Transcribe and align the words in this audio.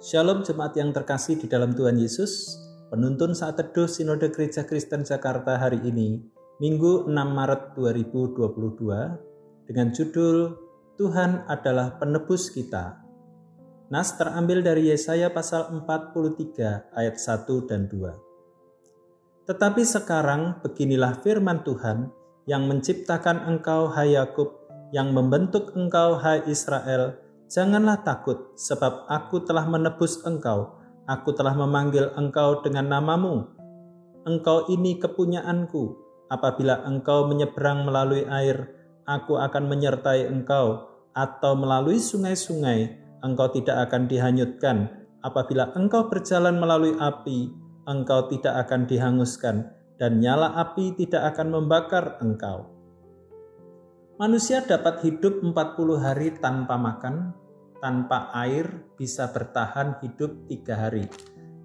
Shalom 0.00 0.40
jemaat 0.40 0.72
yang 0.80 0.96
terkasih 0.96 1.36
di 1.36 1.44
dalam 1.44 1.76
Tuhan 1.76 2.00
Yesus. 2.00 2.56
Penuntun 2.88 3.36
saat 3.36 3.60
teduh 3.60 3.84
Sinode 3.84 4.32
Gereja 4.32 4.64
Kristen 4.64 5.04
Jakarta 5.04 5.60
hari 5.60 5.76
ini, 5.84 6.24
Minggu 6.56 7.04
6 7.04 7.12
Maret 7.12 7.76
2022, 7.76 9.68
dengan 9.68 9.92
judul 9.92 10.56
Tuhan 10.96 11.44
adalah 11.44 12.00
penebus 12.00 12.48
kita. 12.48 12.96
Nas 13.92 14.16
terambil 14.16 14.64
dari 14.64 14.88
Yesaya 14.88 15.28
pasal 15.36 15.68
43 15.68 16.96
ayat 16.96 17.20
1 17.20 17.68
dan 17.68 17.84
2. 17.84 19.52
Tetapi 19.52 19.82
sekarang 19.84 20.64
beginilah 20.64 21.20
firman 21.20 21.60
Tuhan 21.60 22.08
yang 22.48 22.64
menciptakan 22.64 23.44
engkau 23.52 23.92
hai 23.92 24.16
Yakub, 24.16 24.64
yang 24.96 25.12
membentuk 25.12 25.76
engkau 25.76 26.16
hai 26.16 26.40
Israel, 26.48 27.20
Janganlah 27.50 28.06
takut, 28.06 28.54
sebab 28.54 29.10
aku 29.10 29.42
telah 29.42 29.66
menebus 29.66 30.22
engkau. 30.22 30.78
Aku 31.10 31.34
telah 31.34 31.50
memanggil 31.50 32.14
engkau 32.14 32.62
dengan 32.62 32.86
namamu. 32.86 33.50
Engkau 34.22 34.70
ini 34.70 35.02
kepunyaanku. 35.02 35.98
Apabila 36.30 36.86
engkau 36.86 37.26
menyeberang 37.26 37.82
melalui 37.82 38.22
air, 38.30 38.70
aku 39.02 39.34
akan 39.34 39.66
menyertai 39.66 40.30
engkau. 40.30 40.94
Atau 41.10 41.58
melalui 41.58 41.98
sungai-sungai, 41.98 42.94
engkau 43.26 43.50
tidak 43.50 43.90
akan 43.90 44.06
dihanyutkan. 44.06 45.10
Apabila 45.18 45.74
engkau 45.74 46.06
berjalan 46.06 46.54
melalui 46.54 46.94
api, 47.02 47.50
engkau 47.90 48.30
tidak 48.30 48.62
akan 48.62 48.86
dihanguskan. 48.86 49.74
Dan 49.98 50.22
nyala 50.22 50.54
api 50.54 50.94
tidak 50.94 51.34
akan 51.34 51.50
membakar 51.50 52.14
engkau. 52.22 52.70
Manusia 54.20 54.60
dapat 54.60 55.00
hidup 55.00 55.40
40 55.40 55.96
hari 55.96 56.36
tanpa 56.44 56.76
makan, 56.76 57.32
tanpa 57.80 58.30
air 58.36 58.68
bisa 58.94 59.32
bertahan 59.32 59.98
hidup 60.04 60.46
tiga 60.46 60.86
hari. 60.88 61.08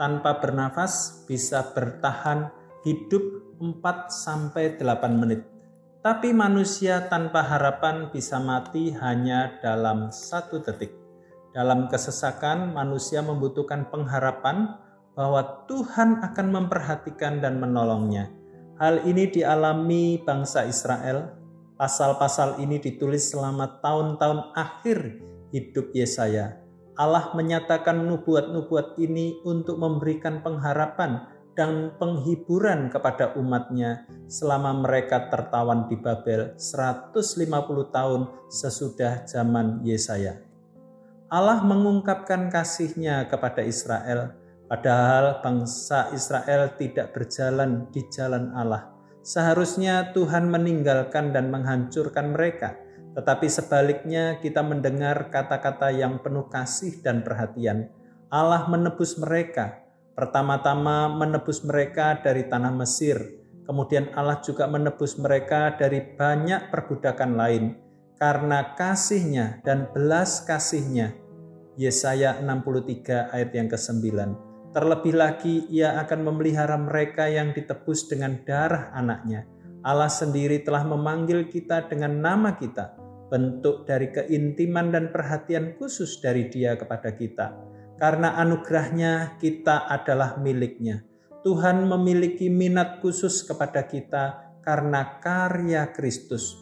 Tanpa 0.00 0.40
bernafas 0.42 1.24
bisa 1.28 1.62
bertahan 1.76 2.50
hidup 2.82 3.22
4 3.60 4.08
sampai 4.08 4.80
8 4.80 5.20
menit. 5.20 5.44
Tapi 6.00 6.32
manusia 6.32 7.06
tanpa 7.10 7.42
harapan 7.44 8.08
bisa 8.08 8.40
mati 8.40 8.94
hanya 8.96 9.58
dalam 9.60 10.08
satu 10.08 10.62
detik. 10.62 10.94
Dalam 11.52 11.90
kesesakan, 11.90 12.72
manusia 12.72 13.18
membutuhkan 13.20 13.90
pengharapan 13.90 14.78
bahwa 15.18 15.66
Tuhan 15.66 16.22
akan 16.22 16.46
memperhatikan 16.54 17.42
dan 17.42 17.58
menolongnya. 17.58 18.30
Hal 18.78 19.02
ini 19.10 19.26
dialami 19.26 20.22
bangsa 20.22 20.62
Israel 20.70 21.38
Pasal-pasal 21.78 22.58
ini 22.58 22.82
ditulis 22.82 23.30
selama 23.30 23.78
tahun-tahun 23.78 24.50
akhir 24.50 24.98
hidup 25.54 25.94
Yesaya. 25.94 26.60
Allah 26.98 27.30
menyatakan 27.32 28.06
nubuat-nubuat 28.06 28.98
ini 28.98 29.38
untuk 29.46 29.78
memberikan 29.78 30.42
pengharapan 30.42 31.30
dan 31.54 31.94
penghiburan 31.98 32.90
kepada 32.90 33.34
umatnya 33.38 34.06
selama 34.26 34.82
mereka 34.82 35.30
tertawan 35.30 35.86
di 35.86 35.98
Babel 35.98 36.54
150 36.58 37.14
tahun 37.94 38.20
sesudah 38.50 39.26
zaman 39.26 39.82
Yesaya. 39.86 40.42
Allah 41.30 41.60
mengungkapkan 41.62 42.50
kasihnya 42.50 43.28
kepada 43.30 43.62
Israel, 43.62 44.34
padahal 44.66 45.44
bangsa 45.44 46.10
Israel 46.14 46.74
tidak 46.78 47.14
berjalan 47.14 47.86
di 47.92 48.02
jalan 48.08 48.50
Allah 48.56 48.98
Seharusnya 49.28 50.16
Tuhan 50.16 50.48
meninggalkan 50.48 51.36
dan 51.36 51.52
menghancurkan 51.52 52.32
mereka, 52.32 52.80
tetapi 53.18 53.50
sebaliknya 53.50 54.38
kita 54.38 54.62
mendengar 54.62 55.26
kata-kata 55.26 55.90
yang 55.90 56.22
penuh 56.22 56.46
kasih 56.46 57.02
dan 57.02 57.26
perhatian. 57.26 57.90
Allah 58.30 58.70
menebus 58.70 59.18
mereka, 59.18 59.82
pertama-tama 60.14 61.10
menebus 61.10 61.66
mereka 61.66 62.14
dari 62.22 62.46
tanah 62.46 62.70
Mesir, 62.70 63.18
kemudian 63.66 64.14
Allah 64.14 64.38
juga 64.38 64.70
menebus 64.70 65.18
mereka 65.18 65.74
dari 65.74 65.98
banyak 66.14 66.70
perbudakan 66.70 67.34
lain. 67.34 67.64
Karena 68.14 68.78
kasihnya 68.78 69.66
dan 69.66 69.90
belas 69.90 70.46
kasihnya, 70.46 71.18
Yesaya 71.74 72.38
63 72.38 73.34
ayat 73.34 73.50
yang 73.54 73.70
ke-9 73.70 74.06
Terlebih 74.74 75.14
lagi 75.14 75.66
ia 75.70 75.98
akan 76.02 76.26
memelihara 76.26 76.74
mereka 76.78 77.26
yang 77.26 77.50
ditebus 77.50 78.06
dengan 78.06 78.42
darah 78.46 78.94
anaknya. 78.94 79.46
Allah 79.86 80.10
sendiri 80.10 80.62
telah 80.66 80.82
memanggil 80.82 81.46
kita 81.46 81.86
dengan 81.86 82.18
nama 82.18 82.58
kita, 82.58 82.97
bentuk 83.28 83.84
dari 83.84 84.08
keintiman 84.12 84.92
dan 84.92 85.12
perhatian 85.12 85.76
khusus 85.76 86.20
dari 86.20 86.48
dia 86.48 86.76
kepada 86.76 87.12
kita. 87.12 87.56
Karena 88.00 88.36
anugerahnya 88.40 89.40
kita 89.40 89.88
adalah 89.88 90.40
miliknya. 90.40 91.04
Tuhan 91.44 91.86
memiliki 91.86 92.50
minat 92.50 92.98
khusus 93.00 93.46
kepada 93.46 93.86
kita 93.86 94.56
karena 94.64 95.20
karya 95.22 95.88
Kristus. 95.94 96.56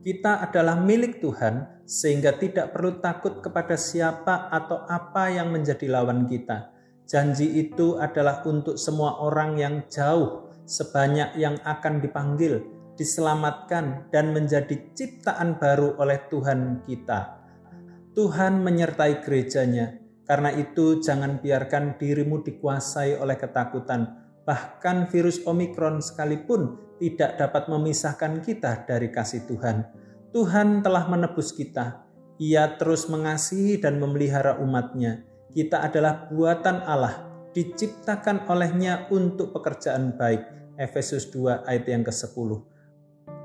Kita 0.00 0.40
adalah 0.40 0.80
milik 0.80 1.20
Tuhan 1.20 1.84
sehingga 1.84 2.38
tidak 2.40 2.72
perlu 2.72 3.02
takut 3.02 3.44
kepada 3.44 3.76
siapa 3.76 4.48
atau 4.48 4.88
apa 4.88 5.28
yang 5.28 5.52
menjadi 5.52 5.84
lawan 5.92 6.24
kita 6.24 6.80
Janji 7.10 7.58
itu 7.58 7.98
adalah 7.98 8.46
untuk 8.46 8.78
semua 8.78 9.18
orang 9.18 9.58
yang 9.58 9.82
jauh, 9.90 10.46
sebanyak 10.62 11.34
yang 11.42 11.58
akan 11.66 11.98
dipanggil, 11.98 12.62
diselamatkan, 13.00 14.12
dan 14.12 14.36
menjadi 14.36 14.92
ciptaan 14.92 15.56
baru 15.56 15.96
oleh 15.96 16.20
Tuhan 16.28 16.84
kita. 16.84 17.40
Tuhan 18.12 18.60
menyertai 18.60 19.24
gerejanya, 19.24 19.96
karena 20.28 20.52
itu 20.52 21.00
jangan 21.00 21.40
biarkan 21.40 21.96
dirimu 21.96 22.44
dikuasai 22.44 23.16
oleh 23.16 23.40
ketakutan. 23.40 24.20
Bahkan 24.44 25.08
virus 25.08 25.40
Omikron 25.48 26.04
sekalipun 26.04 26.76
tidak 27.00 27.40
dapat 27.40 27.72
memisahkan 27.72 28.44
kita 28.44 28.84
dari 28.84 29.08
kasih 29.08 29.48
Tuhan. 29.48 29.88
Tuhan 30.36 30.84
telah 30.84 31.08
menebus 31.08 31.56
kita. 31.56 32.04
Ia 32.36 32.76
terus 32.76 33.08
mengasihi 33.08 33.80
dan 33.80 33.96
memelihara 33.96 34.60
umatnya 34.60 35.30
kita 35.50 35.82
adalah 35.82 36.30
buatan 36.30 36.86
Allah, 36.86 37.26
diciptakan 37.50 38.46
olehnya 38.46 39.10
untuk 39.10 39.50
pekerjaan 39.50 40.14
baik. 40.14 40.46
Efesus 40.78 41.26
2 41.34 41.66
ayat 41.66 41.90
yang 41.90 42.06
ke-10. 42.06 42.50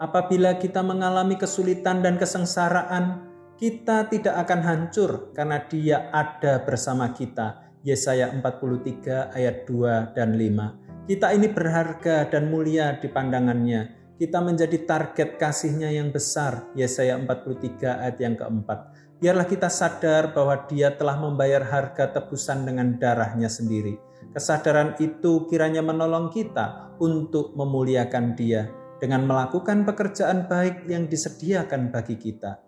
Apabila 0.00 0.56
kita 0.56 0.80
mengalami 0.80 1.36
kesulitan 1.36 2.00
dan 2.00 2.16
kesengsaraan, 2.16 3.28
kita 3.60 4.08
tidak 4.08 4.32
akan 4.48 4.60
hancur 4.64 5.28
karena 5.36 5.60
dia 5.68 6.08
ada 6.08 6.64
bersama 6.64 7.12
kita. 7.12 7.68
Yesaya 7.84 8.32
43 8.32 9.36
ayat 9.36 9.68
2 9.68 10.16
dan 10.16 10.40
5. 10.40 11.04
Kita 11.04 11.36
ini 11.36 11.52
berharga 11.52 12.32
dan 12.32 12.48
mulia 12.48 12.96
di 12.96 13.12
pandangannya. 13.12 14.16
Kita 14.16 14.40
menjadi 14.40 14.88
target 14.88 15.36
kasihnya 15.36 15.92
yang 15.92 16.08
besar. 16.08 16.72
Yesaya 16.72 17.20
43 17.20 18.00
ayat 18.00 18.16
yang 18.16 18.40
keempat 18.40 18.96
biarlah 19.20 19.44
kita 19.44 19.68
sadar 19.68 20.32
bahwa 20.32 20.64
Dia 20.64 20.96
telah 20.96 21.20
membayar 21.20 21.60
harga 21.60 22.08
tebusan 22.08 22.64
dengan 22.64 22.96
darahnya 22.96 23.52
sendiri. 23.52 24.00
Kesadaran 24.32 24.96
itu 24.96 25.44
kiranya 25.44 25.84
menolong 25.84 26.32
kita 26.32 26.96
untuk 26.96 27.52
memuliakan 27.52 28.32
Dia 28.32 28.79
dengan 29.00 29.24
melakukan 29.24 29.88
pekerjaan 29.88 30.46
baik 30.46 30.86
yang 30.86 31.08
disediakan 31.08 31.88
bagi 31.88 32.20
kita. 32.20 32.60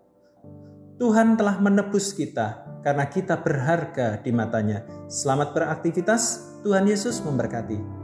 Tuhan 0.97 1.37
telah 1.37 1.61
menebus 1.61 2.13
kita 2.13 2.81
karena 2.81 3.05
kita 3.07 3.39
berharga 3.41 4.19
di 4.19 4.33
matanya. 4.33 4.83
Selamat 5.05 5.53
beraktivitas, 5.53 6.53
Tuhan 6.65 6.89
Yesus 6.89 7.21
memberkati. 7.21 8.02